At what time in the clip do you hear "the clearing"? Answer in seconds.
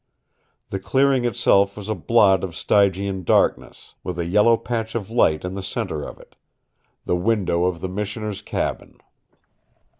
0.71-1.25